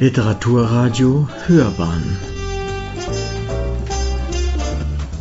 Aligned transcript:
Literaturradio 0.00 1.28
Hörbahn. 1.46 2.02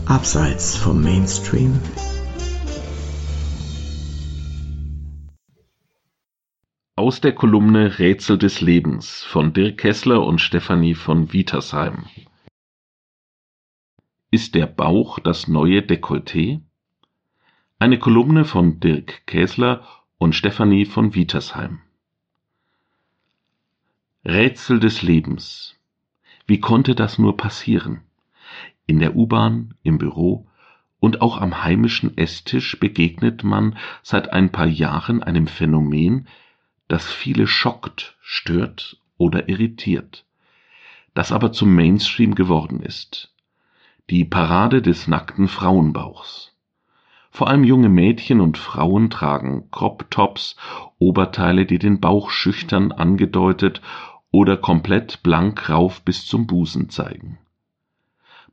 Abseits 0.07 0.75
vom 0.75 1.03
Mainstream. 1.03 1.79
Aus 6.95 7.21
der 7.21 7.35
Kolumne 7.35 7.99
Rätsel 7.99 8.39
des 8.39 8.61
Lebens 8.61 9.21
von 9.23 9.53
Dirk 9.53 9.77
Kessler 9.77 10.25
und 10.25 10.41
Stefanie 10.41 10.95
von 10.95 11.31
Wietersheim. 11.31 12.07
Ist 14.31 14.55
der 14.55 14.65
Bauch 14.65 15.19
das 15.19 15.47
neue 15.47 15.81
Dekolleté? 15.81 16.61
Eine 17.77 17.99
Kolumne 17.99 18.43
von 18.43 18.79
Dirk 18.79 19.27
Kessler 19.27 19.85
und 20.17 20.33
Stefanie 20.33 20.85
von 20.85 21.13
Wietersheim 21.13 21.82
Rätsel 24.25 24.79
des 24.79 25.01
Lebens. 25.01 25.75
Wie 26.47 26.61
konnte 26.61 26.95
das 26.95 27.19
nur 27.19 27.35
passieren? 27.35 28.03
In 28.85 28.99
der 28.99 29.17
U-Bahn, 29.17 29.73
im 29.83 29.97
Büro 29.97 30.47
und 31.01 31.19
auch 31.19 31.41
am 31.41 31.61
heimischen 31.65 32.17
Esstisch 32.17 32.79
begegnet 32.79 33.43
man 33.43 33.77
seit 34.01 34.31
ein 34.31 34.49
paar 34.49 34.67
Jahren 34.67 35.21
einem 35.21 35.47
Phänomen, 35.47 36.29
das 36.87 37.11
viele 37.11 37.47
schockt, 37.47 38.15
stört 38.21 38.97
oder 39.17 39.49
irritiert, 39.49 40.23
das 41.13 41.33
aber 41.33 41.51
zum 41.51 41.75
Mainstream 41.75 42.33
geworden 42.33 42.79
ist. 42.79 43.33
Die 44.09 44.23
Parade 44.23 44.81
des 44.81 45.05
nackten 45.09 45.49
Frauenbauchs. 45.49 46.53
Vor 47.29 47.49
allem 47.49 47.65
junge 47.65 47.89
Mädchen 47.89 48.39
und 48.39 48.57
Frauen 48.57 49.09
tragen 49.09 49.69
Crop-Tops, 49.69 50.55
Oberteile, 50.97 51.65
die 51.65 51.79
den 51.79 51.99
Bauch 51.99 52.29
schüchtern 52.29 52.93
angedeutet 52.93 53.81
oder 54.33 54.57
komplett 54.57 55.21
blank 55.21 55.69
rauf 55.69 56.01
bis 56.01 56.25
zum 56.25 56.47
Busen 56.47 56.89
zeigen. 56.89 57.37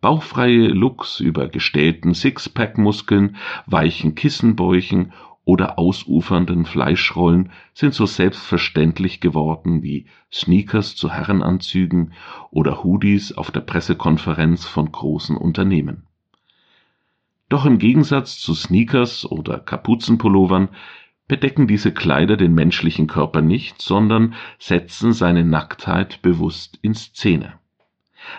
Bauchfreie 0.03 0.69
Looks 0.69 1.21
über 1.21 1.49
gestählten 1.49 2.13
Sixpack-Muskeln, 2.15 3.37
weichen 3.65 4.15
Kissenbäuchen 4.15 5.13
oder 5.47 5.79
ausufernden 5.79 6.67
Fleischrollen 6.67 7.51
sind 7.73 7.95
so 7.95 8.05
selbstverständlich 8.05 9.21
geworden 9.21 9.83
wie 9.83 10.05
Sneakers 10.31 10.97
zu 10.97 11.11
Herrenanzügen 11.11 12.13
oder 12.51 12.85
Hoodies 12.85 13.33
auf 13.33 13.51
der 13.51 13.61
Pressekonferenz 13.61 14.67
von 14.67 14.93
großen 14.93 15.37
Unternehmen. 15.37 16.07
Doch 17.49 17.65
im 17.65 17.79
Gegensatz 17.79 18.39
zu 18.39 18.55
Sneakers 18.55 19.25
oder 19.25 19.59
Kapuzenpullovern 19.59 20.69
bedecken 21.31 21.69
diese 21.69 21.93
Kleider 21.93 22.37
den 22.37 22.55
menschlichen 22.55 23.07
Körper 23.07 23.41
nicht, 23.41 23.81
sondern 23.81 24.35
setzen 24.59 25.13
seine 25.13 25.45
Nacktheit 25.45 26.23
bewusst 26.23 26.81
in 26.83 26.93
Szene. 26.97 27.53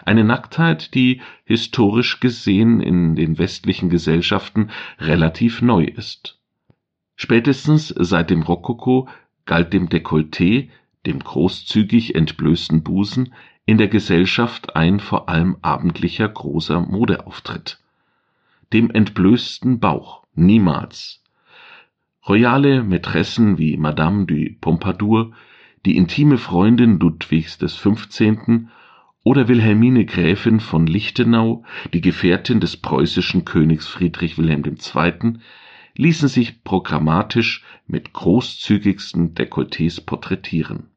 Eine 0.04 0.26
Nacktheit, 0.26 0.94
die 0.94 1.22
historisch 1.46 2.20
gesehen 2.20 2.82
in 2.82 3.16
den 3.16 3.38
westlichen 3.38 3.90
Gesellschaften 3.90 4.72
relativ 5.00 5.62
neu 5.62 5.86
ist. 5.86 6.38
Spätestens 7.16 7.96
seit 7.98 8.30
dem 8.30 8.42
Rokoko 8.42 9.08
galt 9.46 9.72
dem 9.72 9.88
Dekolleté, 9.88 10.68
dem 11.06 11.20
großzügig 11.20 12.16
entblößten 12.16 12.84
Busen, 12.84 13.34
in 13.66 13.78
der 13.78 13.88
Gesellschaft 13.88 14.76
ein 14.76 15.00
vor 15.00 15.30
allem 15.30 15.56
abendlicher 15.62 16.28
großer 16.28 16.82
Modeauftritt. 16.82 17.80
Dem 18.74 18.92
entblößten 18.92 19.80
Bauch 19.80 20.26
niemals 20.36 21.21
Royale 22.28 22.84
Mätressen 22.84 23.58
wie 23.58 23.78
Madame 23.78 24.28
du 24.28 24.36
Pompadour, 24.62 25.32
die 25.88 25.98
intime 25.98 26.38
Freundin 26.38 27.00
Ludwigs 27.00 27.58
XV. 27.58 27.88
oder 29.24 29.48
Wilhelmine 29.48 30.06
Gräfin 30.06 30.60
von 30.60 30.86
Lichtenau, 30.86 31.64
die 31.94 32.02
Gefährtin 32.02 32.60
des 32.60 32.78
preußischen 32.78 33.44
Königs 33.44 33.88
Friedrich 33.88 34.38
Wilhelm 34.38 34.64
II., 34.64 35.40
ließen 35.96 36.28
sich 36.28 36.64
programmatisch 36.64 37.64
mit 37.88 38.14
großzügigsten 38.14 39.34
Dekolletés 39.34 40.06
porträtieren. 40.06 40.92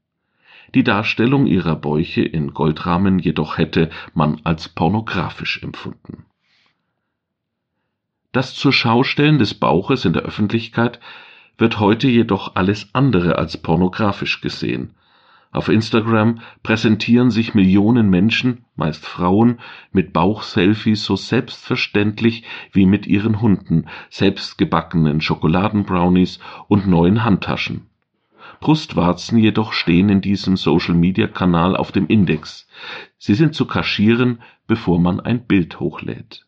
Die 0.75 0.85
Darstellung 0.85 1.47
ihrer 1.47 1.77
Bäuche 1.77 2.23
in 2.23 2.53
Goldrahmen 2.53 3.19
jedoch 3.19 3.57
hätte 3.57 3.89
man 4.13 4.43
als 4.45 4.69
pornografisch 4.69 5.63
empfunden 5.63 6.27
das 8.35 8.53
Zur-Schau-Stellen 8.55 9.39
des 9.39 9.55
Bauches 9.55 10.05
in 10.05 10.13
der 10.13 10.23
Öffentlichkeit 10.23 10.99
wird 11.57 11.79
heute 11.79 12.09
jedoch 12.09 12.57
alles 12.57 12.89
andere 12.93 13.39
als 13.39 13.57
pornografisch 13.57 14.41
gesehen. 14.41 14.95
Auf 15.53 15.69
Instagram 15.69 16.41
präsentieren 16.65 17.31
sich 17.31 17.55
Millionen 17.55 18.11
Menschen, 18.11 18.65
meist 18.75 19.07
Frauen, 19.07 19.61
mit 19.93 20.13
Bauchselfies 20.13 21.05
so 21.05 21.15
selbstverständlich 21.15 22.43
wie 22.73 22.87
mit 22.87 23.07
ihren 23.07 23.41
Hunden, 23.41 23.87
selbstgebackenen 24.11 25.21
Schokoladenbrownies 25.21 26.41
und 26.67 26.89
neuen 26.89 27.23
Handtaschen. 27.23 27.87
Brustwarzen 28.59 29.39
jedoch 29.39 29.73
stehen 29.73 30.09
in 30.09 30.21
diesem 30.21 30.57
Social-Media-Kanal 30.57 31.77
auf 31.77 31.93
dem 31.93 32.09
Index. 32.09 32.67
Sie 33.17 33.35
sind 33.35 33.55
zu 33.55 33.67
kaschieren, 33.67 34.43
bevor 34.67 34.99
man 34.99 35.21
ein 35.21 35.47
Bild 35.47 35.79
hochlädt 35.79 36.44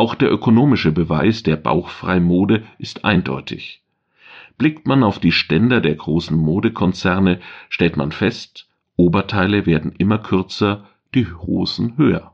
auch 0.00 0.14
der 0.14 0.32
ökonomische 0.32 0.92
Beweis 0.92 1.42
der 1.42 1.56
Bauchfreimode 1.56 2.62
ist 2.78 3.04
eindeutig. 3.04 3.82
Blickt 4.56 4.86
man 4.86 5.02
auf 5.02 5.18
die 5.18 5.30
Ständer 5.30 5.82
der 5.82 5.94
großen 5.94 6.34
Modekonzerne, 6.34 7.38
stellt 7.68 7.98
man 7.98 8.10
fest, 8.10 8.66
Oberteile 8.96 9.66
werden 9.66 9.92
immer 9.98 10.16
kürzer, 10.16 10.86
die 11.14 11.26
Hosen 11.30 11.98
höher. 11.98 12.32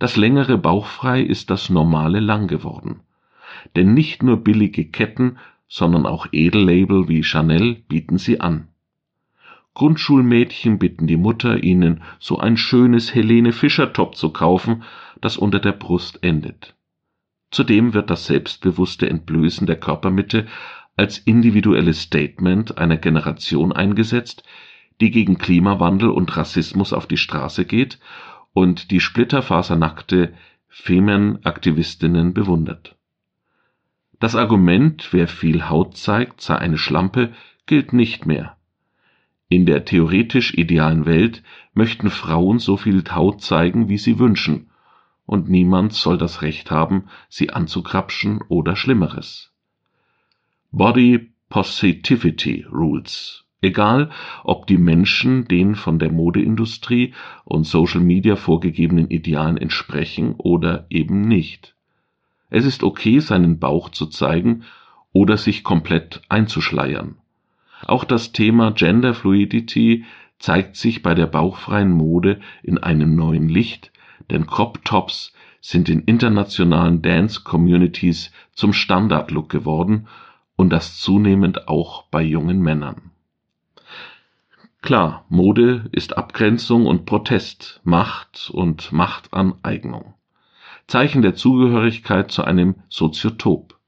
Das 0.00 0.16
längere 0.16 0.58
Bauchfrei 0.58 1.22
ist 1.22 1.50
das 1.50 1.70
normale 1.70 2.18
Lang 2.18 2.48
geworden. 2.48 2.98
Denn 3.76 3.94
nicht 3.94 4.24
nur 4.24 4.38
billige 4.38 4.86
Ketten, 4.86 5.38
sondern 5.68 6.04
auch 6.04 6.26
Edellabel 6.32 7.06
wie 7.06 7.22
Chanel 7.22 7.76
bieten 7.86 8.18
sie 8.18 8.40
an. 8.40 8.66
Grundschulmädchen 9.74 10.80
bitten 10.80 11.06
die 11.06 11.16
Mutter, 11.16 11.62
ihnen 11.62 12.02
so 12.18 12.40
ein 12.40 12.56
schönes 12.56 13.14
Helene 13.14 13.52
Fischer 13.52 13.92
Top 13.92 14.16
zu 14.16 14.30
kaufen, 14.30 14.82
das 15.20 15.36
unter 15.36 15.60
der 15.60 15.72
Brust 15.72 16.22
endet. 16.22 16.74
Zudem 17.50 17.94
wird 17.94 18.10
das 18.10 18.26
selbstbewusste 18.26 19.08
Entblößen 19.08 19.66
der 19.66 19.80
Körpermitte 19.80 20.46
als 20.96 21.18
individuelles 21.18 22.02
Statement 22.02 22.76
einer 22.78 22.96
Generation 22.96 23.72
eingesetzt, 23.72 24.42
die 25.00 25.10
gegen 25.10 25.38
Klimawandel 25.38 26.10
und 26.10 26.36
Rassismus 26.36 26.92
auf 26.92 27.06
die 27.06 27.16
Straße 27.16 27.64
geht 27.64 27.98
und 28.52 28.90
die 28.90 29.00
splitterfasernackte 29.00 30.34
Femen-Aktivistinnen 30.68 32.34
bewundert. 32.34 32.96
Das 34.18 34.34
Argument, 34.34 35.08
wer 35.12 35.28
viel 35.28 35.68
Haut 35.68 35.96
zeigt, 35.96 36.40
sei 36.40 36.56
eine 36.56 36.78
Schlampe, 36.78 37.32
gilt 37.66 37.92
nicht 37.92 38.26
mehr. 38.26 38.56
In 39.48 39.64
der 39.64 39.84
theoretisch 39.84 40.54
idealen 40.54 41.06
Welt 41.06 41.42
möchten 41.72 42.10
Frauen 42.10 42.58
so 42.58 42.76
viel 42.76 43.04
Haut 43.10 43.40
zeigen, 43.40 43.88
wie 43.88 43.98
sie 43.98 44.18
wünschen, 44.18 44.67
und 45.28 45.50
niemand 45.50 45.92
soll 45.92 46.16
das 46.16 46.40
Recht 46.40 46.70
haben, 46.70 47.04
sie 47.28 47.50
anzukrapschen 47.50 48.40
oder 48.48 48.76
Schlimmeres. 48.76 49.52
Body 50.72 51.32
Positivity 51.50 52.64
Rules. 52.72 53.44
Egal, 53.60 54.10
ob 54.42 54.66
die 54.66 54.78
Menschen 54.78 55.46
den 55.46 55.74
von 55.74 55.98
der 55.98 56.10
Modeindustrie 56.10 57.12
und 57.44 57.66
Social 57.66 58.00
Media 58.00 58.36
vorgegebenen 58.36 59.10
Idealen 59.10 59.58
entsprechen 59.58 60.34
oder 60.38 60.86
eben 60.88 61.20
nicht. 61.20 61.74
Es 62.48 62.64
ist 62.64 62.82
okay, 62.82 63.20
seinen 63.20 63.58
Bauch 63.58 63.90
zu 63.90 64.06
zeigen 64.06 64.64
oder 65.12 65.36
sich 65.36 65.62
komplett 65.62 66.22
einzuschleiern. 66.30 67.16
Auch 67.82 68.04
das 68.04 68.32
Thema 68.32 68.70
Gender 68.70 69.12
Fluidity 69.12 70.06
zeigt 70.38 70.76
sich 70.76 71.02
bei 71.02 71.14
der 71.14 71.26
bauchfreien 71.26 71.92
Mode 71.92 72.40
in 72.62 72.78
einem 72.78 73.14
neuen 73.14 73.50
Licht, 73.50 73.92
denn 74.30 74.46
Crop 74.46 74.84
Tops 74.84 75.32
sind 75.60 75.88
in 75.88 76.02
internationalen 76.02 77.02
Dance-Communities 77.02 78.32
zum 78.52 78.72
Standard-Look 78.72 79.48
geworden 79.48 80.08
und 80.56 80.70
das 80.70 80.98
zunehmend 80.98 81.68
auch 81.68 82.04
bei 82.04 82.22
jungen 82.22 82.60
Männern. 82.60 83.10
Klar, 84.82 85.24
Mode 85.28 85.88
ist 85.92 86.16
Abgrenzung 86.16 86.86
und 86.86 87.04
Protest, 87.04 87.80
Macht 87.84 88.50
und 88.50 88.92
Machtaneignung. 88.92 90.14
Zeichen 90.86 91.20
der 91.20 91.34
Zugehörigkeit 91.34 92.30
zu 92.30 92.44
einem 92.44 92.76
Soziotop. 92.88 93.78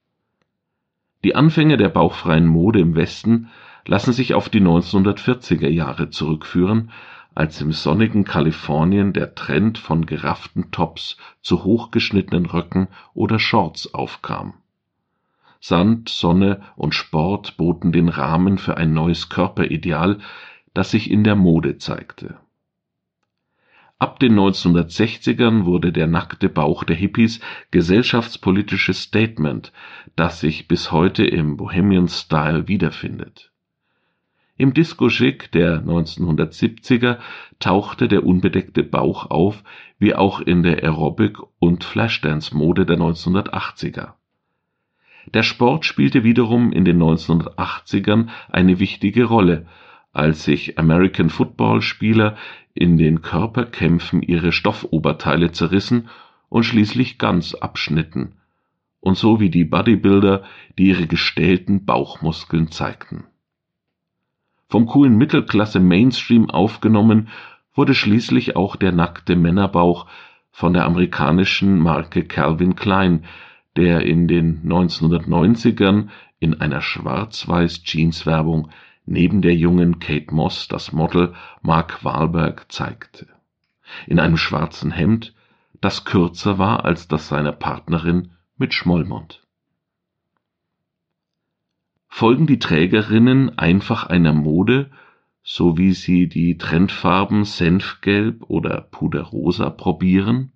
Die 1.24 1.34
Anfänge 1.34 1.76
der 1.76 1.88
bauchfreien 1.88 2.46
Mode 2.46 2.80
im 2.80 2.96
Westen 2.96 3.48
lassen 3.86 4.12
sich 4.12 4.34
auf 4.34 4.48
die 4.48 4.60
1940er 4.60 5.68
Jahre 5.68 6.10
zurückführen, 6.10 6.90
als 7.34 7.60
im 7.60 7.72
sonnigen 7.72 8.24
Kalifornien 8.24 9.12
der 9.12 9.34
Trend 9.34 9.78
von 9.78 10.06
gerafften 10.06 10.70
Tops 10.70 11.16
zu 11.40 11.64
hochgeschnittenen 11.64 12.46
Röcken 12.46 12.88
oder 13.14 13.38
Shorts 13.38 13.94
aufkam. 13.94 14.54
Sand, 15.60 16.08
Sonne 16.08 16.62
und 16.76 16.94
Sport 16.94 17.56
boten 17.56 17.92
den 17.92 18.08
Rahmen 18.08 18.58
für 18.58 18.76
ein 18.76 18.94
neues 18.94 19.28
Körperideal, 19.28 20.18
das 20.72 20.90
sich 20.90 21.10
in 21.10 21.22
der 21.22 21.36
Mode 21.36 21.78
zeigte. 21.78 22.38
Ab 23.98 24.18
den 24.18 24.32
1960ern 24.32 25.66
wurde 25.66 25.92
der 25.92 26.06
nackte 26.06 26.48
Bauch 26.48 26.84
der 26.84 26.96
Hippies 26.96 27.40
gesellschaftspolitisches 27.70 29.02
Statement, 29.02 29.72
das 30.16 30.40
sich 30.40 30.68
bis 30.68 30.90
heute 30.90 31.26
im 31.26 31.58
Bohemian 31.58 32.08
Style 32.08 32.66
wiederfindet. 32.66 33.49
Im 34.60 34.74
Disco-Chic 34.74 35.50
der 35.52 35.82
1970er 35.82 37.16
tauchte 37.60 38.08
der 38.08 38.26
unbedeckte 38.26 38.82
Bauch 38.82 39.30
auf, 39.30 39.64
wie 39.98 40.14
auch 40.14 40.38
in 40.42 40.62
der 40.62 40.84
Aerobic- 40.84 41.42
und 41.58 41.82
Flashdance-Mode 41.82 42.84
der 42.84 42.98
1980er. 42.98 44.16
Der 45.32 45.42
Sport 45.44 45.86
spielte 45.86 46.24
wiederum 46.24 46.72
in 46.72 46.84
den 46.84 47.02
1980ern 47.02 48.28
eine 48.50 48.78
wichtige 48.78 49.24
Rolle, 49.24 49.66
als 50.12 50.44
sich 50.44 50.78
American-Football-Spieler 50.78 52.36
in 52.74 52.98
den 52.98 53.22
Körperkämpfen 53.22 54.20
ihre 54.20 54.52
Stoffoberteile 54.52 55.52
zerrissen 55.52 56.10
und 56.50 56.64
schließlich 56.64 57.16
ganz 57.16 57.54
abschnitten, 57.54 58.34
und 59.00 59.16
so 59.16 59.40
wie 59.40 59.48
die 59.48 59.64
Bodybuilder, 59.64 60.44
die 60.76 60.88
ihre 60.88 61.06
gestählten 61.06 61.86
Bauchmuskeln 61.86 62.70
zeigten. 62.70 63.24
Vom 64.70 64.86
coolen 64.86 65.16
Mittelklasse-Mainstream 65.16 66.48
aufgenommen 66.48 67.28
wurde 67.74 67.92
schließlich 67.92 68.54
auch 68.54 68.76
der 68.76 68.92
nackte 68.92 69.34
Männerbauch 69.34 70.06
von 70.52 70.72
der 70.74 70.84
amerikanischen 70.84 71.80
Marke 71.80 72.24
Calvin 72.24 72.76
Klein, 72.76 73.24
der 73.74 74.02
in 74.02 74.28
den 74.28 74.62
1990ern 74.62 76.08
in 76.38 76.60
einer 76.60 76.82
schwarz-weiß 76.82 77.82
Jeans-Werbung 77.82 78.70
neben 79.06 79.42
der 79.42 79.56
jungen 79.56 79.98
Kate 79.98 80.32
Moss 80.32 80.68
das 80.68 80.92
Model 80.92 81.34
Mark 81.62 82.04
Wahlberg 82.04 82.70
zeigte. 82.70 83.26
In 84.06 84.20
einem 84.20 84.36
schwarzen 84.36 84.92
Hemd, 84.92 85.34
das 85.80 86.04
kürzer 86.04 86.58
war 86.58 86.84
als 86.84 87.08
das 87.08 87.26
seiner 87.26 87.52
Partnerin 87.52 88.36
mit 88.56 88.72
Schmollmund. 88.72 89.42
Folgen 92.12 92.46
die 92.46 92.58
Trägerinnen 92.58 93.56
einfach 93.56 94.04
einer 94.04 94.34
Mode, 94.34 94.90
so 95.42 95.78
wie 95.78 95.92
sie 95.92 96.28
die 96.28 96.58
Trendfarben 96.58 97.44
Senfgelb 97.44 98.42
oder 98.48 98.82
Puderrosa 98.90 99.70
probieren? 99.70 100.52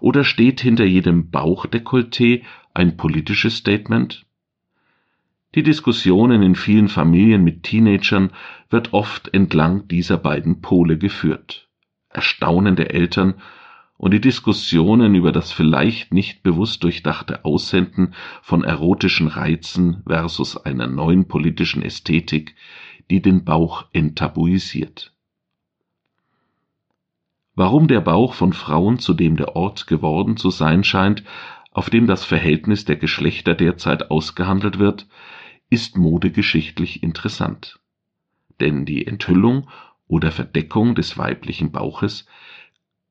Oder 0.00 0.24
steht 0.24 0.60
hinter 0.60 0.84
jedem 0.84 1.30
Bauchdekolleté 1.30 2.42
ein 2.74 2.96
politisches 2.96 3.58
Statement? 3.58 4.24
Die 5.54 5.62
Diskussionen 5.62 6.42
in 6.42 6.56
vielen 6.56 6.88
Familien 6.88 7.44
mit 7.44 7.62
Teenagern 7.62 8.30
wird 8.70 8.92
oft 8.94 9.32
entlang 9.34 9.86
dieser 9.86 10.16
beiden 10.16 10.62
Pole 10.62 10.96
geführt. 10.98 11.68
Erstaunen 12.08 12.76
der 12.76 12.94
Eltern 12.94 13.34
und 14.02 14.10
die 14.10 14.20
Diskussionen 14.20 15.14
über 15.14 15.30
das 15.30 15.52
vielleicht 15.52 16.12
nicht 16.12 16.42
bewusst 16.42 16.82
durchdachte 16.82 17.44
Aussenden 17.44 18.14
von 18.42 18.64
erotischen 18.64 19.28
Reizen 19.28 20.02
versus 20.04 20.56
einer 20.56 20.88
neuen 20.88 21.28
politischen 21.28 21.84
Ästhetik, 21.84 22.56
die 23.10 23.22
den 23.22 23.44
Bauch 23.44 23.86
enttabuisiert. 23.92 25.14
Warum 27.54 27.86
der 27.86 28.00
Bauch 28.00 28.34
von 28.34 28.52
Frauen 28.52 28.98
zu 28.98 29.14
dem 29.14 29.36
der 29.36 29.54
Ort 29.54 29.86
geworden 29.86 30.36
zu 30.36 30.50
sein 30.50 30.82
scheint, 30.82 31.22
auf 31.70 31.88
dem 31.88 32.08
das 32.08 32.24
Verhältnis 32.24 32.84
der 32.84 32.96
Geschlechter 32.96 33.54
derzeit 33.54 34.10
ausgehandelt 34.10 34.80
wird, 34.80 35.06
ist 35.70 35.96
modegeschichtlich 35.96 37.04
interessant. 37.04 37.78
Denn 38.58 38.84
die 38.84 39.06
Enthüllung 39.06 39.70
oder 40.08 40.32
Verdeckung 40.32 40.96
des 40.96 41.16
weiblichen 41.18 41.70
Bauches 41.70 42.26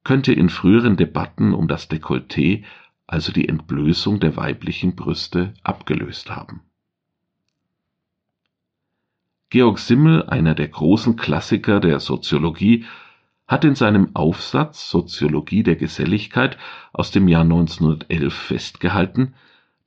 könnte 0.04 0.34
in 0.34 0.50
früheren 0.50 0.98
Debatten 0.98 1.54
um 1.54 1.68
das 1.68 1.90
Dekolleté, 1.90 2.64
also 3.08 3.32
die 3.32 3.48
Entblößung 3.48 4.20
der 4.20 4.36
weiblichen 4.36 4.96
Brüste, 4.96 5.54
abgelöst 5.64 6.30
haben. 6.30 6.62
Georg 9.50 9.80
Simmel, 9.80 10.24
einer 10.24 10.56
der 10.56 10.70
großen 10.70 11.18
Klassiker 11.18 11.82
der 11.82 12.00
Soziologie, 12.00 12.86
hat 13.48 13.66
in 13.66 13.76
seinem 13.76 14.16
Aufsatz 14.16 14.90
Soziologie 14.90 15.62
der 15.62 15.76
Geselligkeit 15.76 16.58
aus 16.94 17.12
dem 17.12 17.28
Jahr 17.28 17.42
1911 17.42 18.34
festgehalten, 18.34 19.34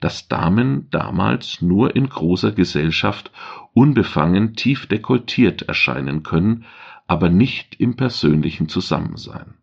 dass 0.00 0.28
Damen 0.28 0.90
damals 0.90 1.62
nur 1.62 1.96
in 1.96 2.10
großer 2.10 2.52
Gesellschaft 2.52 3.32
unbefangen 3.72 4.54
tief 4.54 4.86
dekoltiert 4.86 5.62
erscheinen 5.62 6.22
können, 6.22 6.66
aber 7.06 7.30
nicht 7.30 7.80
im 7.80 7.96
persönlichen 7.96 8.68
Zusammensein. 8.68 9.54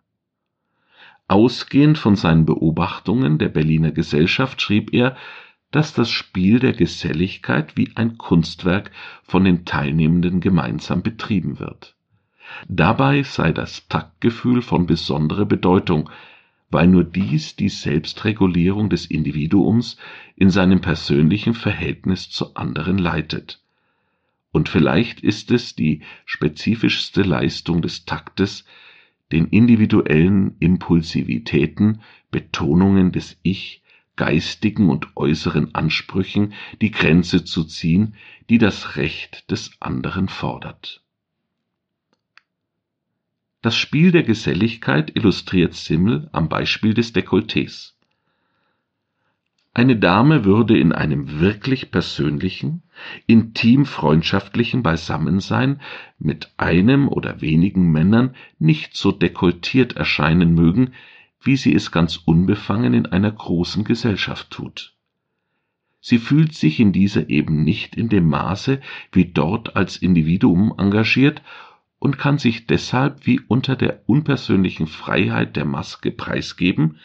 Ausgehend 1.32 1.98
von 1.98 2.18
seinen 2.18 2.46
Beobachtungen 2.46 3.38
der 3.38 3.48
Berliner 3.48 3.92
Gesellschaft 3.92 4.62
schrieb 4.62 4.94
er, 4.94 5.16
dass 5.72 5.94
das 5.94 6.10
Spiel 6.10 6.60
der 6.60 6.74
Geselligkeit 6.74 7.78
wie 7.78 7.94
ein 7.96 8.18
Kunstwerk 8.18 8.92
von 9.24 9.46
den 9.46 9.64
Teilnehmenden 9.64 10.42
gemeinsam 10.42 11.04
betrieben 11.04 11.58
wird. 11.58 11.96
Dabei 12.68 13.24
sei 13.24 13.54
das 13.54 13.88
Taktgefühl 13.88 14.62
von 14.62 14.88
besonderer 14.88 15.46
Bedeutung, 15.46 16.10
weil 16.70 16.88
nur 16.88 17.06
dies 17.06 17.56
die 17.56 17.70
Selbstregulierung 17.70 18.90
des 18.90 19.06
Individuums 19.06 19.96
in 20.36 20.50
seinem 20.50 20.82
persönlichen 20.82 21.54
Verhältnis 21.54 22.30
zu 22.30 22.56
anderen 22.56 22.98
leitet. 22.98 23.62
Und 24.52 24.68
vielleicht 24.68 25.22
ist 25.22 25.50
es 25.52 25.76
die 25.76 26.02
spezifischste 26.26 27.22
Leistung 27.22 27.82
des 27.82 28.04
Taktes, 28.04 28.66
den 29.32 29.48
individuellen 29.48 30.56
Impulsivitäten, 30.60 32.02
Betonungen 32.32 33.12
des 33.12 33.38
Ich, 33.44 33.82
geistigen 34.16 34.90
und 34.90 35.16
äußeren 35.16 35.74
Ansprüchen 35.74 36.54
die 36.82 36.92
Grenze 36.92 37.44
zu 37.44 37.64
ziehen, 37.64 38.16
die 38.50 38.58
das 38.58 38.96
Recht 38.96 39.50
des 39.50 39.72
anderen 39.80 40.28
fordert. 40.28 41.04
Das 43.62 43.76
Spiel 43.76 44.12
der 44.12 44.24
Geselligkeit 44.24 45.16
illustriert 45.16 45.76
Simmel 45.76 46.30
am 46.32 46.50
Beispiel 46.50 46.94
des 46.94 47.14
Dekolletés. 47.14 47.94
Eine 49.74 49.96
Dame 49.96 50.44
würde 50.44 50.78
in 50.78 50.92
einem 50.92 51.40
wirklich 51.40 51.92
persönlichen, 51.92 52.84
intim 53.26 53.86
freundschaftlichen 53.86 54.84
Beisammensein 54.84 55.80
mit 56.20 56.52
einem 56.58 57.08
oder 57.08 57.40
wenigen 57.40 57.90
Männern 57.90 58.36
nicht 58.60 58.98
so 58.98 59.14
dekoltiert 59.14 59.96
erscheinen 59.96 60.54
mögen, 60.56 60.92
wie 61.42 61.56
sie 61.56 61.74
es 61.74 61.92
ganz 61.92 62.18
unbefangen 62.18 62.94
in 62.94 63.06
einer 63.06 63.32
großen 63.32 63.86
Gesellschaft 63.86 64.52
tut. 64.52 64.94
Sie 66.02 66.18
fühlt 66.18 66.54
sich 66.54 66.82
in 66.82 66.92
dieser 66.92 67.30
eben 67.30 67.64
nicht 67.64 67.96
in 67.96 68.10
dem 68.10 68.28
Maße 68.28 68.82
wie 69.14 69.26
dort 69.26 69.78
als 69.78 69.96
Individuum 69.96 70.74
engagiert 70.78 71.42
und 71.98 72.18
kann 72.18 72.40
sich 72.40 72.68
deshalb 72.68 73.26
wie 73.26 73.40
unter 73.48 73.78
der 73.78 74.02
unpersönlichen 74.08 74.88
Freiheit 74.88 75.56
der 75.56 75.66
Maske 75.66 76.12
preisgeben, 76.12 76.98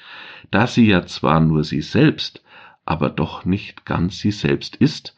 da 0.50 0.66
sie 0.66 0.86
ja 0.86 1.06
zwar 1.06 1.38
nur 1.40 1.62
sie 1.62 1.82
selbst, 1.82 2.42
aber 2.86 3.10
doch 3.10 3.44
nicht 3.44 3.84
ganz 3.84 4.18
sie 4.20 4.30
selbst 4.30 4.76
ist, 4.76 5.16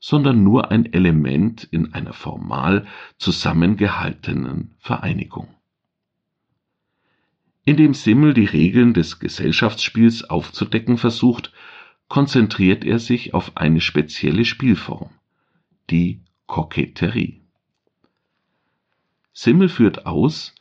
sondern 0.00 0.42
nur 0.42 0.72
ein 0.72 0.92
Element 0.92 1.62
in 1.62 1.94
einer 1.94 2.12
formal 2.12 2.86
zusammengehaltenen 3.18 4.74
Vereinigung. 4.80 5.54
Indem 7.64 7.94
Simmel 7.94 8.34
die 8.34 8.46
Regeln 8.46 8.94
des 8.94 9.20
Gesellschaftsspiels 9.20 10.24
aufzudecken 10.28 10.98
versucht, 10.98 11.52
konzentriert 12.08 12.84
er 12.84 12.98
sich 12.98 13.34
auf 13.34 13.56
eine 13.56 13.80
spezielle 13.80 14.44
Spielform, 14.44 15.10
die 15.90 16.20
Koketterie. 16.46 17.42
Simmel 19.32 19.68
führt 19.68 20.06
aus, 20.06 20.54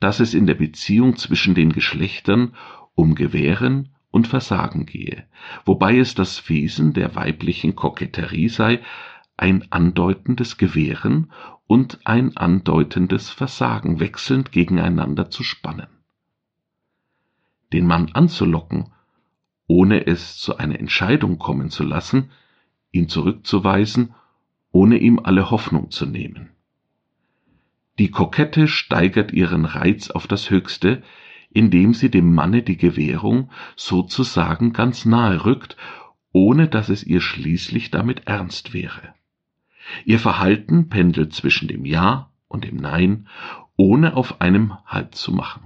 dass 0.00 0.18
es 0.18 0.34
in 0.34 0.46
der 0.46 0.54
Beziehung 0.54 1.16
zwischen 1.16 1.54
den 1.54 1.72
Geschlechtern 1.72 2.56
um 2.94 3.14
Gewähren 3.14 3.90
und 4.10 4.26
Versagen 4.26 4.86
gehe, 4.86 5.24
wobei 5.64 5.98
es 5.98 6.14
das 6.14 6.48
Wesen 6.48 6.92
der 6.92 7.14
weiblichen 7.14 7.76
Koketterie 7.76 8.48
sei, 8.48 8.80
ein 9.36 9.70
andeutendes 9.70 10.58
Gewähren 10.58 11.32
und 11.66 12.00
ein 12.04 12.36
andeutendes 12.36 13.30
Versagen 13.30 14.00
wechselnd 14.00 14.52
gegeneinander 14.52 15.30
zu 15.30 15.42
spannen. 15.42 15.86
Den 17.72 17.86
Mann 17.86 18.10
anzulocken, 18.12 18.92
ohne 19.66 20.06
es 20.06 20.36
zu 20.36 20.56
einer 20.56 20.78
Entscheidung 20.80 21.38
kommen 21.38 21.70
zu 21.70 21.84
lassen, 21.84 22.30
ihn 22.90 23.08
zurückzuweisen, 23.08 24.14
ohne 24.72 24.98
ihm 24.98 25.20
alle 25.22 25.50
Hoffnung 25.50 25.90
zu 25.90 26.06
nehmen. 26.06 26.50
Die 28.00 28.10
Kokette 28.10 28.66
steigert 28.66 29.32
ihren 29.32 29.64
Reiz 29.64 30.10
auf 30.10 30.26
das 30.26 30.50
Höchste, 30.50 31.02
indem 31.50 31.94
sie 31.94 32.10
dem 32.10 32.34
Manne 32.34 32.62
die 32.62 32.76
Gewährung 32.76 33.50
sozusagen 33.76 34.72
ganz 34.72 35.04
nahe 35.04 35.44
rückt, 35.44 35.76
ohne 36.32 36.68
dass 36.68 36.88
es 36.88 37.04
ihr 37.04 37.20
schließlich 37.20 37.90
damit 37.90 38.26
ernst 38.26 38.72
wäre. 38.72 39.14
Ihr 40.04 40.20
Verhalten 40.20 40.88
pendelt 40.88 41.34
zwischen 41.34 41.66
dem 41.68 41.84
Ja 41.84 42.30
und 42.48 42.64
dem 42.64 42.76
Nein, 42.76 43.28
ohne 43.76 44.16
auf 44.16 44.40
einem 44.40 44.74
Halt 44.86 45.14
zu 45.14 45.32
machen. 45.32 45.62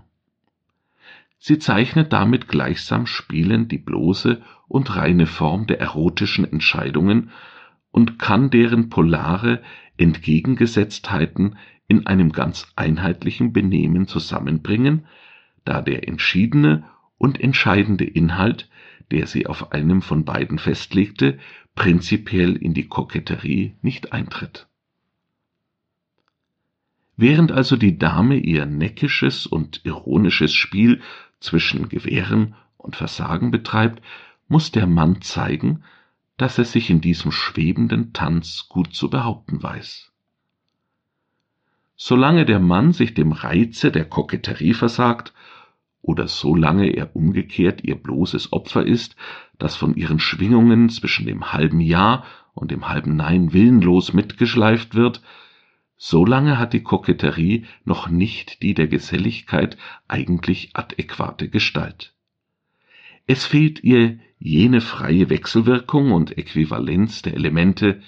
Sie 1.39 1.59
zeichnet 1.59 2.13
damit 2.13 2.49
gleichsam 2.49 3.07
spielend 3.07 3.71
die 3.71 3.79
bloße 3.79 4.41
und 4.67 4.97
reine 4.97 5.27
Form 5.27 5.67
der 5.67 5.79
erotischen 5.79 6.51
Entscheidungen 6.51 7.31
und 7.91 8.19
kann 8.19 8.49
deren 8.49 8.89
polare 8.89 9.63
Entgegengesetztheiten 9.99 11.57
in 11.87 12.07
einem 12.07 12.33
ganz 12.33 12.73
einheitlichen 12.77 13.53
Benehmen 13.53 14.07
zusammenbringen, 14.07 15.07
da 15.65 15.83
der 15.83 16.09
entschiedene 16.09 16.85
und 17.19 17.41
entscheidende 17.41 18.05
Inhalt, 18.05 18.69
der 19.11 19.27
sie 19.27 19.47
auf 19.47 19.73
einem 19.73 20.03
von 20.03 20.25
beiden 20.25 20.59
festlegte, 20.59 21.39
prinzipiell 21.75 22.57
in 22.57 22.75
die 22.75 22.89
Koketterie 22.89 23.75
nicht 23.83 24.13
eintritt. 24.13 24.69
Während 27.17 27.53
also 27.53 27.77
die 27.77 27.97
Dame 27.97 28.37
ihr 28.37 28.67
neckisches 28.67 29.47
und 29.47 29.85
ironisches 29.85 30.53
Spiel 30.53 31.01
zwischen 31.39 31.89
Gewähren 31.89 32.57
und 32.77 32.97
Versagen 32.97 33.51
betreibt, 33.51 34.03
muss 34.49 34.73
der 34.73 34.87
Mann 34.87 35.23
zeigen, 35.23 35.85
dass 36.37 36.59
er 36.59 36.65
sich 36.65 36.91
in 36.91 37.01
diesem 37.01 37.31
schwebenden 37.31 38.13
Tanz 38.13 38.67
gut 38.69 38.95
zu 38.95 39.09
behaupten 39.09 39.63
weiß. 39.63 40.13
Solange 41.97 42.45
der 42.45 42.59
Mann 42.59 42.93
sich 42.93 43.15
dem 43.15 43.31
Reize 43.31 43.93
der 43.93 44.05
Koketterie 44.05 44.75
versagt, 44.75 45.33
oder 46.05 46.29
solange 46.29 46.91
er 46.91 47.17
umgekehrt 47.17 47.83
ihr 47.83 47.97
bloßes 47.97 48.53
Opfer 48.53 48.87
ist, 48.87 49.17
das 49.59 49.75
von 49.75 49.95
ihren 49.95 50.21
Schwingungen 50.21 50.91
zwischen 50.91 51.27
dem 51.27 51.53
halben 51.53 51.81
Ja 51.81 52.25
und 52.53 52.71
dem 52.71 52.89
halben 52.89 53.17
Nein 53.17 53.53
willenlos 53.53 54.13
mitgeschleift 54.13 54.95
wird, 54.95 55.23
solange 55.97 56.59
hat 56.59 56.75
die 56.75 56.83
Koketterie 56.83 57.65
noch 57.85 58.09
nicht 58.09 58.63
die 58.63 58.75
der 58.75 58.87
Geselligkeit 58.87 59.79
eigentlich 60.07 60.71
adäquate 60.75 61.49
Gestalt. 61.49 62.15
Es 63.27 63.47
fehlt 63.47 63.83
ihr 63.83 64.19
jene 64.39 64.83
freie 64.83 65.31
Wechselwirkung 65.31 66.13
und 66.13 66.37
Äquivalenz 66.37 67.23
der 67.23 67.33
Elemente, 67.35 68.03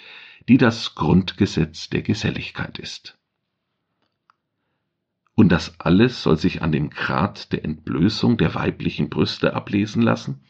die 0.48 0.58
das 0.58 0.94
Grundgesetz 0.94 1.88
der 1.88 2.02
Geselligkeit 2.02 2.78
ist. 2.78 3.16
Und 5.36 5.50
das 5.50 5.78
alles 5.78 6.22
soll 6.22 6.38
sich 6.38 6.62
an 6.62 6.72
dem 6.72 6.88
Grad 6.88 7.52
der 7.52 7.62
Entblößung 7.62 8.38
der 8.38 8.54
weiblichen 8.54 9.10
Brüste 9.10 9.54
ablesen 9.54 10.00
lassen? 10.00 10.40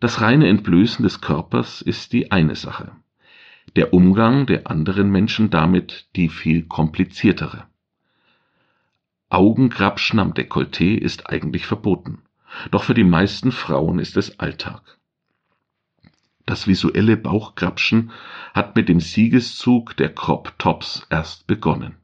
Das 0.00 0.20
reine 0.20 0.48
Entblößen 0.48 1.04
des 1.04 1.20
Körpers 1.20 1.82
ist 1.82 2.12
die 2.12 2.32
eine 2.32 2.56
Sache, 2.56 2.90
der 3.76 3.94
Umgang 3.94 4.44
der 4.46 4.66
anderen 4.66 5.08
Menschen 5.08 5.50
damit 5.50 6.08
die 6.16 6.28
viel 6.28 6.64
kompliziertere. 6.66 7.66
Augengrapschen 9.28 10.18
am 10.18 10.32
Dekolleté 10.32 10.96
ist 10.96 11.30
eigentlich 11.30 11.66
verboten, 11.66 12.22
doch 12.72 12.82
für 12.82 12.94
die 12.94 13.04
meisten 13.04 13.52
Frauen 13.52 14.00
ist 14.00 14.16
es 14.16 14.40
Alltag. 14.40 14.98
Das 16.44 16.66
visuelle 16.66 17.16
Bauchgrapschen 17.16 18.10
hat 18.52 18.74
mit 18.74 18.88
dem 18.88 18.98
Siegeszug 18.98 19.96
der 19.96 20.12
Crop 20.12 20.58
Tops 20.58 21.06
erst 21.08 21.46
begonnen. 21.46 21.99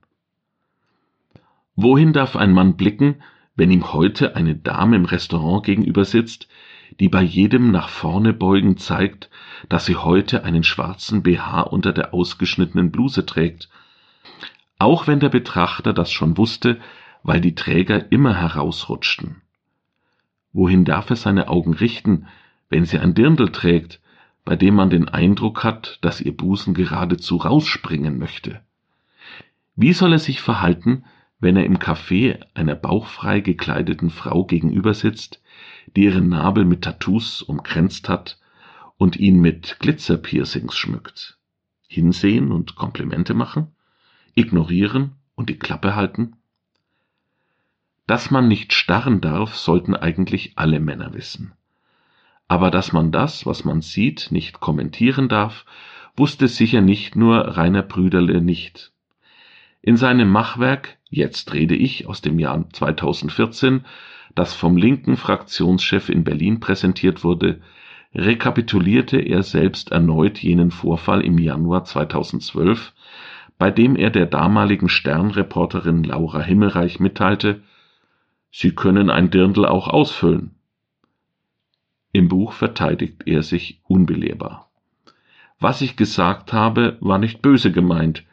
Wohin 1.76 2.14
darf 2.14 2.37
ein 2.37 2.52
Mann 2.52 2.76
blicken, 2.76 3.23
wenn 3.54 3.71
ihm 3.71 3.92
heute 3.92 4.35
eine 4.35 4.54
Dame 4.54 4.97
im 4.97 5.04
Restaurant 5.04 5.64
gegenüber 5.64 6.04
sitzt, 6.06 6.49
die 7.00 7.09
bei 7.09 7.23
jedem 7.23 7.71
nach 7.71 7.90
vorne 7.90 8.33
beugen 8.33 8.78
zeigt, 8.78 9.28
dass 9.68 9.85
sie 9.85 9.97
heute 9.97 10.45
einen 10.45 10.62
schwarzen 10.62 11.23
BH 11.23 11.62
unter 11.62 11.92
der 11.92 12.14
ausgeschnittenen 12.14 12.90
Bluse 12.90 13.26
trägt, 13.26 13.68
auch 14.78 15.06
wenn 15.06 15.21
der 15.21 15.28
Betrachter 15.28 15.92
das 15.92 16.11
schon 16.11 16.37
wusste, 16.38 16.80
weil 17.23 17.40
die 17.40 17.54
Träger 17.54 18.11
immer 18.11 18.35
herausrutschten. 18.35 19.42
Wohin 20.52 20.85
darf 20.85 21.11
er 21.11 21.16
seine 21.16 21.49
Augen 21.49 21.75
richten, 21.75 22.26
wenn 22.71 22.87
sie 22.87 22.99
ein 22.99 23.14
Dirndl 23.14 23.50
trägt, 23.50 24.00
bei 24.45 24.56
dem 24.56 24.75
man 24.75 24.90
den 24.90 25.09
Eindruck 25.09 25.64
hat, 25.64 25.99
dass 26.00 26.21
ihr 26.21 26.35
Busen 26.35 26.73
geradezu 26.73 27.37
rausspringen 27.37 28.18
möchte? 28.18 28.61
Wie 29.75 29.92
soll 29.92 30.12
er 30.12 30.18
sich 30.18 30.40
verhalten, 30.40 31.04
wenn 31.38 31.57
er 31.57 31.64
im 31.64 31.78
Café 31.78 32.40
einer 32.55 32.75
bauchfrei 32.75 33.40
gekleideten 33.40 34.11
Frau 34.11 34.45
gegenüber 34.45 34.95
sitzt, 34.95 35.43
die 35.95 36.05
ihren 36.05 36.28
Nabel 36.28 36.64
mit 36.64 36.83
Tattoos 36.83 37.43
umkränzt 37.43 38.09
hat 38.09 38.38
und 38.97 39.16
ihn 39.16 39.40
mit 39.40 39.78
Glitzerpiercings 39.81 40.76
schmückt. 40.76 41.38
Hinsehen 41.87 42.52
und 42.52 42.75
Komplimente 42.75 43.35
machen? 43.35 43.69
Ignorieren 44.35 45.12
und 45.35 45.49
die 45.50 45.59
Klappe 45.59 45.95
halten? 45.95 46.37
Dass 48.07 48.31
man 48.31 48.49
nicht 48.49 48.73
starren 48.73 49.21
darf, 49.21 49.57
sollten 49.57 49.95
eigentlich 49.95 50.52
alle 50.57 50.81
Männer 50.81 51.12
wissen. 51.14 51.52
Aber 52.49 52.71
dass 52.71 52.93
man 52.93 53.11
das, 53.12 53.47
was 53.47 53.64
man 53.64 53.83
sieht, 53.83 54.28
nicht 54.31 54.61
kommentieren 54.61 55.28
darf, 55.28 55.66
wusste 56.16 56.49
sicher 56.49 56.81
nicht 56.81 57.16
nur 57.16 57.57
Rainer 57.57 57.83
Brüderle 57.83 58.40
nicht. 58.40 58.93
In 59.83 59.97
seinem 59.97 60.30
Machwerk 60.30 60.97
Jetzt 61.09 61.54
rede 61.54 61.76
ich 61.76 62.06
aus 62.06 62.21
dem 62.21 62.38
Jahr 62.38 62.68
2014, 62.71 63.85
das 64.35 64.54
vom 64.54 64.76
linken 64.76 65.16
Fraktionschef 65.16 66.09
in 66.09 66.25
Berlin 66.25 66.61
präsentiert 66.61 67.23
wurde, 67.23 67.61
rekapitulierte 68.14 69.18
er 69.18 69.42
selbst 69.42 69.92
erneut 69.92 70.38
jenen 70.38 70.71
Vorfall 70.71 71.23
im 71.23 71.38
Januar 71.38 71.85
2012, 71.85 72.92
bei 73.56 73.71
dem 73.71 73.97
er 73.97 74.11
der 74.11 74.26
damaligen 74.26 74.88
Sternreporterin 74.88 76.04
Laura 76.04 76.42
Himmelreich 76.42 77.00
mitteilte, 77.00 77.62
Sie 78.50 78.75
können 78.75 79.11
ein 79.11 79.30
Dirndl 79.30 79.66
auch 79.66 79.87
ausfüllen. 79.88 80.54
Im 82.12 82.28
Buch 82.28 82.52
verteidigt 82.52 83.23
er 83.26 83.42
sich 83.42 83.80
unbelehrbar. 83.85 84.71
Was 85.61 85.83
ich 85.83 85.97
gesagt 85.97 86.52
habe, 86.52 86.97
war 87.00 87.18
nicht 87.18 87.42
böse 87.42 87.71
gemeint, 87.71 88.25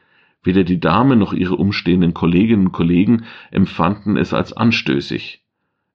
Weder 0.43 0.63
die 0.63 0.79
Dame 0.79 1.15
noch 1.15 1.33
ihre 1.33 1.55
umstehenden 1.55 2.13
Kolleginnen 2.13 2.67
und 2.67 2.71
Kollegen 2.73 3.23
empfanden 3.49 4.17
es 4.17 4.33
als 4.33 4.53
anstößig. 4.53 5.43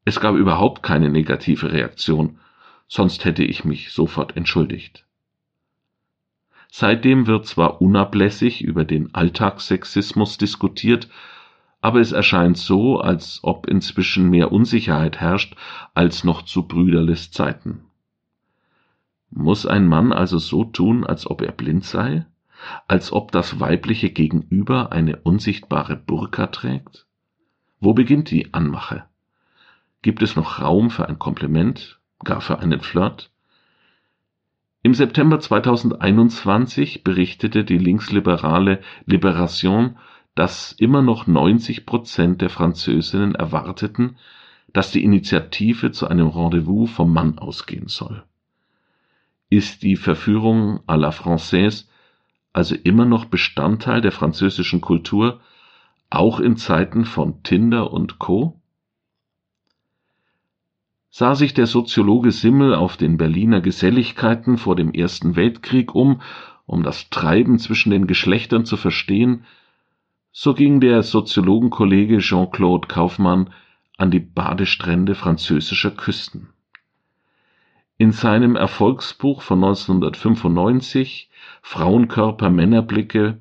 Es 0.04 0.20
gab 0.20 0.34
überhaupt 0.36 0.82
keine 0.82 1.10
negative 1.10 1.70
Reaktion, 1.70 2.38
sonst 2.86 3.26
hätte 3.26 3.44
ich 3.44 3.66
mich 3.66 3.92
sofort 3.92 4.36
entschuldigt. 4.36 5.04
Seitdem 6.70 7.26
wird 7.26 7.46
zwar 7.46 7.80
unablässig 7.82 8.62
über 8.62 8.84
den 8.84 9.14
Alltagssexismus 9.14 10.38
diskutiert, 10.38 11.08
aber 11.80 12.00
es 12.00 12.12
erscheint 12.12 12.58
so, 12.58 13.00
als 13.00 13.40
ob 13.42 13.66
inzwischen 13.66 14.30
mehr 14.30 14.50
Unsicherheit 14.50 15.20
herrscht 15.20 15.56
als 15.94 16.24
noch 16.24 16.42
zu 16.42 16.66
Brüderles 16.66 17.30
Zeiten. 17.30 17.84
Muss 19.30 19.66
ein 19.66 19.86
Mann 19.86 20.12
also 20.12 20.38
so 20.38 20.64
tun, 20.64 21.04
als 21.04 21.26
ob 21.26 21.42
er 21.42 21.52
blind 21.52 21.84
sei? 21.84 22.26
Als 22.86 23.12
ob 23.12 23.32
das 23.32 23.60
weibliche 23.60 24.10
Gegenüber 24.10 24.92
eine 24.92 25.16
unsichtbare 25.16 25.96
Burka 25.96 26.46
trägt? 26.48 27.06
Wo 27.80 27.94
beginnt 27.94 28.30
die 28.30 28.52
Anmache? 28.52 29.04
Gibt 30.02 30.22
es 30.22 30.36
noch 30.36 30.60
Raum 30.60 30.90
für 30.90 31.08
ein 31.08 31.18
Kompliment, 31.18 32.00
gar 32.24 32.40
für 32.40 32.58
einen 32.58 32.80
Flirt? 32.80 33.30
Im 34.82 34.94
September 34.94 35.40
2021 35.40 37.02
berichtete 37.02 37.64
die 37.64 37.78
linksliberale 37.78 38.80
Liberation, 39.06 39.98
dass 40.34 40.72
immer 40.72 41.02
noch 41.02 41.26
90 41.26 41.84
Prozent 41.84 42.40
der 42.42 42.48
Französinnen 42.48 43.34
erwarteten, 43.34 44.16
dass 44.72 44.92
die 44.92 45.02
Initiative 45.02 45.90
zu 45.90 46.06
einem 46.06 46.28
Rendezvous 46.28 46.90
vom 46.90 47.12
Mann 47.12 47.38
ausgehen 47.38 47.88
soll. 47.88 48.22
Ist 49.50 49.82
die 49.82 49.96
Verführung 49.96 50.80
à 50.86 50.96
la 50.96 51.10
Française 51.10 51.87
also 52.58 52.74
immer 52.74 53.04
noch 53.04 53.26
Bestandteil 53.26 54.00
der 54.00 54.10
französischen 54.10 54.80
Kultur, 54.80 55.40
auch 56.10 56.40
in 56.40 56.56
Zeiten 56.56 57.04
von 57.04 57.44
Tinder 57.44 57.92
und 57.92 58.18
Co.? 58.18 58.60
Sah 61.08 61.36
sich 61.36 61.54
der 61.54 61.68
Soziologe 61.68 62.32
Simmel 62.32 62.74
auf 62.74 62.96
den 62.96 63.16
Berliner 63.16 63.60
Geselligkeiten 63.60 64.58
vor 64.58 64.74
dem 64.74 64.92
Ersten 64.92 65.36
Weltkrieg 65.36 65.94
um, 65.94 66.20
um 66.66 66.82
das 66.82 67.10
Treiben 67.10 67.60
zwischen 67.60 67.90
den 67.90 68.08
Geschlechtern 68.08 68.64
zu 68.64 68.76
verstehen, 68.76 69.44
so 70.32 70.52
ging 70.52 70.80
der 70.80 71.04
Soziologenkollege 71.04 72.18
Jean-Claude 72.18 72.88
Kaufmann 72.88 73.50
an 73.96 74.10
die 74.10 74.20
Badestrände 74.20 75.14
französischer 75.14 75.92
Küsten. 75.92 76.48
In 78.00 78.12
seinem 78.12 78.54
Erfolgsbuch 78.54 79.42
von 79.42 79.58
1995 79.58 81.28
Frauenkörper, 81.62 82.48
Männerblicke 82.48 83.40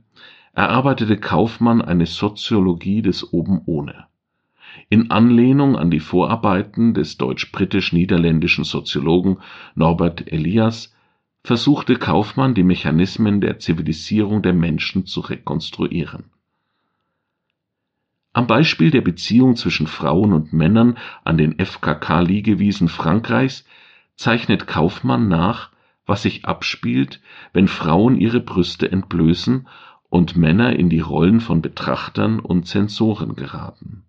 erarbeitete 0.54 1.18
Kaufmann 1.18 1.80
eine 1.80 2.08
Soziologie 2.08 3.04
des 3.04 3.32
Oben 3.34 3.62
ohne. 3.68 4.08
In 4.90 5.12
Anlehnung 5.12 5.76
an 5.76 5.92
die 5.92 6.00
Vorarbeiten 6.00 6.96
des 6.96 7.18
deutsch-britisch-niederländischen 7.18 8.64
Soziologen 8.64 9.38
Norbert 9.76 10.32
Elias 10.32 10.92
versuchte 11.44 11.98
Kaufmann 11.98 12.56
die 12.56 12.64
Mechanismen 12.64 13.42
der 13.42 13.60
Zivilisierung 13.60 14.42
der 14.42 14.54
Menschen 14.54 15.06
zu 15.06 15.20
rekonstruieren. 15.20 16.32
Am 18.34 18.48
Beispiel 18.48 18.90
der 18.90 19.02
Beziehung 19.02 19.56
zwischen 19.56 19.86
Frauen 19.86 20.34
und 20.34 20.52
Männern 20.52 20.98
an 21.24 21.38
den 21.38 21.60
FKK-Liegewiesen 21.60 22.88
Frankreichs 22.88 23.64
zeichnet 24.18 24.68
Kaufmann 24.68 25.28
nach, 25.28 25.72
was 26.06 26.24
sich 26.24 26.46
abspielt, 26.46 27.22
wenn 27.54 27.68
Frauen 27.68 28.18
ihre 28.18 28.42
Brüste 28.42 28.92
entblößen 28.92 29.68
und 30.10 30.36
Männer 30.36 30.76
in 30.76 30.90
die 30.90 31.00
Rollen 31.00 31.40
von 31.40 31.62
Betrachtern 31.62 32.40
und 32.40 32.68
Zensoren 32.68 33.36
geraten. 33.36 34.04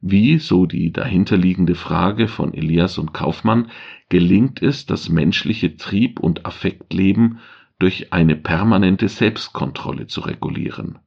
Wie, 0.00 0.38
so 0.38 0.66
die 0.66 0.92
dahinterliegende 0.92 1.74
Frage 1.74 2.28
von 2.28 2.54
Elias 2.54 2.98
und 2.98 3.12
Kaufmann, 3.12 3.70
gelingt 4.08 4.62
es, 4.62 4.86
das 4.86 5.08
menschliche 5.08 5.76
Trieb 5.76 6.20
und 6.20 6.46
Affektleben 6.46 7.40
durch 7.78 8.12
eine 8.12 8.36
permanente 8.36 9.08
Selbstkontrolle 9.08 10.06
zu 10.06 10.20
regulieren? 10.20 10.98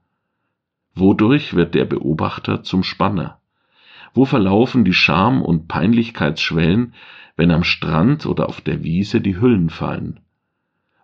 Wodurch 0.93 1.53
wird 1.53 1.73
der 1.73 1.85
Beobachter 1.85 2.63
zum 2.63 2.83
Spanner? 2.83 3.40
Wo 4.13 4.25
verlaufen 4.25 4.83
die 4.83 4.93
Scham- 4.93 5.41
und 5.41 5.67
Peinlichkeitsschwellen, 5.67 6.93
wenn 7.37 7.51
am 7.51 7.63
Strand 7.63 8.25
oder 8.25 8.49
auf 8.49 8.61
der 8.61 8.83
Wiese 8.83 9.21
die 9.21 9.39
Hüllen 9.39 9.69
fallen? 9.69 10.19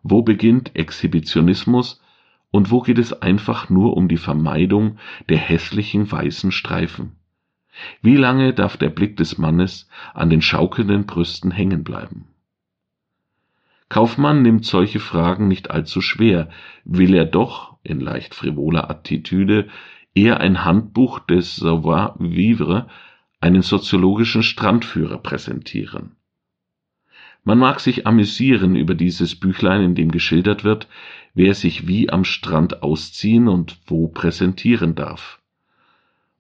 Wo 0.04 0.22
beginnt 0.22 0.76
Exhibitionismus 0.76 2.02
und 2.52 2.72
wo 2.72 2.82
geht 2.82 2.98
es 2.98 3.22
einfach 3.22 3.70
nur 3.70 3.96
um 3.96 4.08
die 4.08 4.18
Vermeidung 4.18 4.98
der 5.30 5.38
hässlichen 5.38 6.12
weißen 6.12 6.52
Streifen? 6.52 7.14
Wie 8.02 8.18
lange 8.18 8.54
darf 8.54 8.78
der 8.78 8.90
Blick 8.90 9.18
des 9.18 9.38
Mannes 9.38 9.90
an 10.14 10.30
den 10.30 10.42
schaukelnden 10.42 11.06
Brüsten 11.06 11.52
hängen 11.52 11.84
bleiben? 11.84 12.28
Kaufmann 13.90 14.42
nimmt 14.42 14.66
solche 14.66 15.00
Fragen 15.00 15.48
nicht 15.48 15.72
allzu 15.72 16.02
schwer, 16.02 16.50
will 16.84 17.14
er 17.14 17.26
doch, 17.26 17.78
in 17.84 18.02
leicht 18.02 18.36
frivoler 18.36 18.90
Attitüde, 18.90 19.70
eher 20.18 20.40
ein 20.40 20.66
Handbuch 20.66 21.20
des 21.20 21.58
Savoir-vivre, 21.58 22.88
einen 23.40 23.62
soziologischen 23.62 24.42
Strandführer 24.42 25.20
präsentieren. 25.20 26.16
Man 27.44 27.60
mag 27.60 27.80
sich 27.80 28.08
amüsieren 28.08 28.76
über 28.76 28.96
dieses 28.96 29.40
Büchlein, 29.40 29.82
in 29.84 29.96
dem 29.96 30.12
geschildert 30.12 30.64
wird, 30.64 30.88
wer 31.36 31.54
sich 31.54 31.88
wie 31.88 32.10
am 32.10 32.26
Strand 32.26 32.82
ausziehen 32.82 33.48
und 33.48 33.78
wo 33.86 34.08
präsentieren 34.08 34.96
darf. 34.96 35.40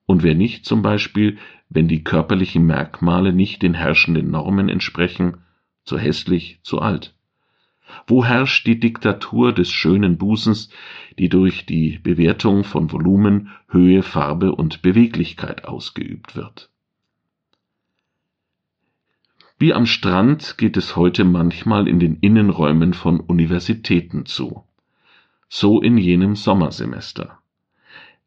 Und 0.07 0.24
wer 0.24 0.34
nicht 0.34 0.65
zum 0.65 0.81
Beispiel, 0.81 1.38
wenn 1.69 1.88
die 1.88 2.03
körperlichen 2.03 2.65
Merkmale 2.65 3.31
nicht 3.31 3.62
den 3.62 3.75
herrschenden 3.75 4.31
Normen 4.31 4.69
entsprechen, 4.69 5.38
zu 5.84 6.00
hässlich, 6.00 6.60
zu 6.63 6.79
alt. 6.79 7.17
Wo 8.06 8.24
herrscht 8.24 8.67
die 8.67 8.79
Diktatur 8.79 9.53
des 9.53 9.72
schönen 9.72 10.17
Busens, 10.17 10.70
die 11.17 11.29
durch 11.29 11.65
die 11.65 12.00
Bewertung 12.00 12.63
von 12.63 12.91
Volumen, 12.91 13.50
Höhe, 13.70 14.03
Farbe 14.03 14.53
und 14.53 14.82
Beweglichkeit 14.82 15.65
ausgeübt 15.65 16.36
wird? 16.36 16.70
Wie 19.60 19.74
am 19.74 19.88
Strand 19.88 20.58
geht 20.60 20.77
es 20.77 20.96
heute 20.96 21.24
manchmal 21.24 21.88
in 21.88 22.00
den 22.00 22.17
Innenräumen 22.17 22.94
von 22.94 23.20
Universitäten 23.20 24.27
zu. 24.27 24.63
So 25.50 25.82
in 25.82 25.98
jenem 25.98 26.36
Sommersemester. 26.36 27.39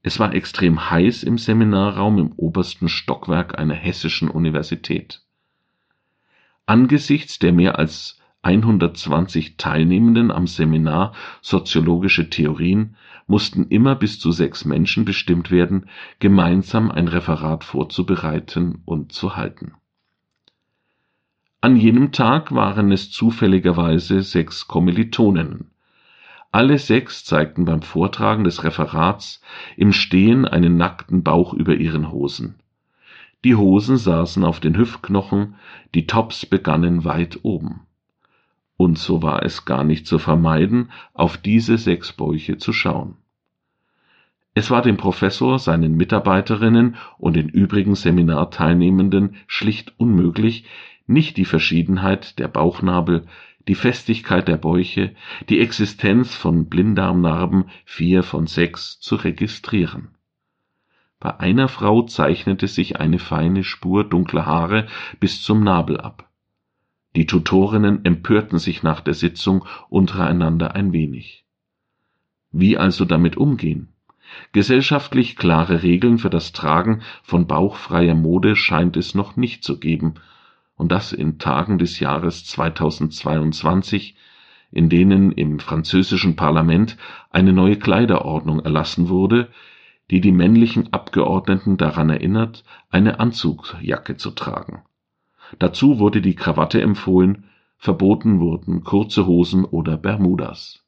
Es 0.03 0.19
war 0.19 0.35
extrem 0.35 0.91
heiß 0.91 1.23
im 1.23 1.39
Seminarraum 1.39 2.19
im 2.19 2.33
obersten 2.33 2.89
Stockwerk 2.89 3.59
einer 3.59 3.75
hessischen 3.75 4.29
Universität. 4.29 5.23
Angesichts 6.67 7.39
der 7.39 7.53
mehr 7.53 7.79
als 7.79 8.20
120 8.43 9.59
Teilnehmenden 9.59 10.31
am 10.31 10.47
Seminar 10.47 11.13
Soziologische 11.43 12.31
Theorien 12.31 12.97
mussten 13.27 13.67
immer 13.69 13.95
bis 13.95 14.19
zu 14.19 14.33
sechs 14.33 14.65
Menschen 14.65 15.05
bestimmt 15.05 15.51
werden, 15.51 15.87
gemeinsam 16.21 16.91
ein 16.91 17.07
Referat 17.07 17.65
vorzubereiten 17.65 18.83
und 18.87 19.13
zu 19.13 19.37
halten. 19.37 19.75
An 21.61 21.77
jenem 21.77 22.13
Tag 22.13 22.53
waren 22.53 22.91
es 22.91 23.11
zufälligerweise 23.11 24.23
sechs 24.23 24.67
Kommilitoninnen. 24.67 25.71
Alle 26.51 26.79
sechs 26.79 27.25
zeigten 27.27 27.67
beim 27.67 27.83
Vortragen 27.83 28.45
des 28.45 28.65
Referats 28.65 29.43
im 29.77 29.93
Stehen 29.93 30.47
einen 30.47 30.79
nackten 30.79 31.23
Bauch 31.23 31.53
über 31.53 31.75
ihren 31.75 32.11
Hosen. 32.11 32.57
Die 33.45 33.55
Hosen 33.55 33.99
saßen 33.99 34.45
auf 34.45 34.61
den 34.61 34.77
Hüftknochen, 34.77 35.57
die 35.95 36.07
Tops 36.07 36.47
begannen 36.47 37.05
weit 37.05 37.41
oben 37.43 37.83
und 38.81 38.97
so 38.97 39.21
war 39.21 39.43
es 39.43 39.67
gar 39.67 39.85
nicht 39.85 40.07
zu 40.07 40.19
vermeiden, 40.19 40.91
auf 41.13 41.37
diese 41.37 41.77
sechs 41.77 42.15
Bäuche 42.15 42.57
zu 42.57 42.73
schauen. 42.73 43.19
Es 44.55 44.71
war 44.71 44.81
dem 44.81 44.97
Professor, 44.97 45.59
seinen 45.59 45.99
Mitarbeiterinnen 45.99 46.97
und 47.19 47.37
den 47.37 47.51
übrigen 47.51 47.95
Seminarteilnehmenden 47.95 49.37
schlicht 49.47 49.93
unmöglich, 49.99 50.65
nicht 51.07 51.37
die 51.37 51.45
Verschiedenheit 51.45 52.39
der 52.39 52.49
Bauchnabel, 52.49 53.27
die 53.69 53.75
Festigkeit 53.75 54.49
der 54.49 54.57
Bäuche, 54.57 55.15
die 55.51 55.61
Existenz 55.61 56.35
von 56.35 56.71
Blinddarmnarben 56.71 57.67
vier 57.85 58.23
von 58.23 58.47
sechs 58.47 58.99
zu 58.99 59.17
registrieren. 59.17 60.09
Bei 61.19 61.39
einer 61.39 61.69
Frau 61.69 62.05
zeichnete 62.05 62.67
sich 62.67 62.99
eine 62.99 63.19
feine 63.19 63.63
Spur 63.63 64.05
dunkler 64.05 64.47
Haare 64.47 64.87
bis 65.21 65.43
zum 65.43 65.63
Nabel 65.63 66.01
ab. 66.01 66.30
Die 67.17 67.27
Tutorinnen 67.27 68.05
empörten 68.05 68.59
sich 68.59 68.83
nach 68.83 69.01
der 69.01 69.15
Sitzung 69.15 69.65
untereinander 69.89 70.75
ein 70.75 70.93
wenig. 70.93 71.45
Wie 72.53 72.79
also 72.79 73.05
damit 73.05 73.37
umgehen? 73.37 73.89
Gesellschaftlich 74.53 75.37
klare 75.37 75.83
Regeln 75.83 76.19
für 76.19 76.31
das 76.31 76.53
Tragen 76.53 77.03
von 77.23 77.47
bauchfreier 77.47 78.15
Mode 78.15 78.55
scheint 78.55 78.97
es 78.97 79.15
noch 79.15 79.37
nicht 79.37 79.65
zu 79.65 79.81
geben, 79.81 80.15
und 80.77 80.93
das 80.93 81.13
in 81.13 81.39
Tagen 81.39 81.79
des 81.79 82.01
Jahres 82.01 82.47
2022, 82.47 84.17
in 84.71 84.89
denen 84.89 85.33
im 85.33 85.59
französischen 85.59 86.37
Parlament 86.37 86.97
eine 87.31 87.53
neue 87.53 87.77
Kleiderordnung 87.77 88.61
erlassen 88.61 89.09
wurde, 89.09 89.51
die 90.11 90.21
die 90.21 90.33
männlichen 90.33 90.93
Abgeordneten 90.93 91.77
daran 91.77 92.09
erinnert, 92.09 92.65
eine 92.89 93.21
Anzugjacke 93.21 94.17
zu 94.17 94.31
tragen. 94.31 94.83
Dazu 95.59 95.99
wurde 95.99 96.21
die 96.21 96.35
Krawatte 96.35 96.81
empfohlen, 96.81 97.45
verboten 97.77 98.41
wurden 98.41 98.85
kurze 98.85 99.27
Hosen 99.27 99.65
oder 99.65 99.97
Bermudas. 99.97 100.85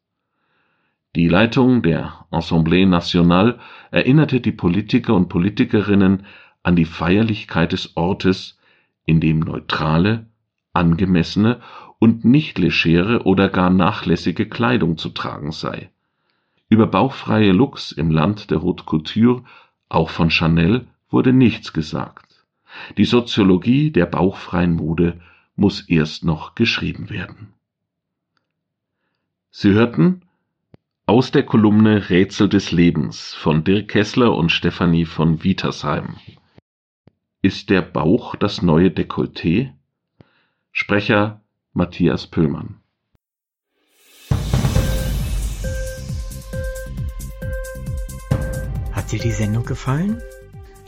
Die 1.14 1.28
Leitung 1.28 1.82
der 1.82 2.26
Assemblée 2.30 2.86
Nationale 2.86 3.58
erinnerte 3.90 4.40
die 4.40 4.52
Politiker 4.52 5.14
und 5.14 5.28
Politikerinnen 5.28 6.24
an 6.62 6.76
die 6.76 6.84
Feierlichkeit 6.84 7.72
des 7.72 7.96
Ortes, 7.96 8.58
in 9.04 9.20
dem 9.20 9.40
neutrale, 9.40 10.26
angemessene 10.72 11.60
und 11.98 12.24
nicht 12.24 12.58
legere 12.58 13.24
oder 13.24 13.48
gar 13.48 13.70
nachlässige 13.70 14.48
Kleidung 14.48 14.96
zu 14.96 15.10
tragen 15.10 15.52
sei. 15.52 15.90
Über 16.68 16.86
bauchfreie 16.86 17.52
Looks 17.52 17.92
im 17.92 18.10
Land 18.10 18.50
der 18.50 18.62
Haute 18.62 18.84
Couture, 18.84 19.44
auch 19.88 20.08
von 20.08 20.30
Chanel, 20.30 20.86
wurde 21.10 21.32
nichts 21.34 21.74
gesagt. 21.74 22.31
Die 22.96 23.04
Soziologie 23.04 23.90
der 23.90 24.06
bauchfreien 24.06 24.74
Mode 24.74 25.20
muss 25.56 25.88
erst 25.88 26.24
noch 26.24 26.54
geschrieben 26.54 27.10
werden. 27.10 27.54
Sie 29.50 29.72
hörten 29.72 30.22
aus 31.06 31.30
der 31.30 31.44
Kolumne 31.44 32.08
Rätsel 32.08 32.48
des 32.48 32.72
Lebens 32.72 33.34
von 33.34 33.64
Dirk 33.64 33.88
Kessler 33.88 34.34
und 34.34 34.50
Stefanie 34.50 35.04
von 35.04 35.44
Wietersheim. 35.44 36.16
Ist 37.42 37.70
der 37.70 37.82
Bauch 37.82 38.36
das 38.36 38.62
neue 38.62 38.88
Dekolleté? 38.88 39.72
Sprecher 40.70 41.42
Matthias 41.74 42.26
Püllmann. 42.26 42.80
Hat 48.92 49.10
dir 49.12 49.18
die 49.18 49.32
Sendung 49.32 49.64
gefallen? 49.64 50.22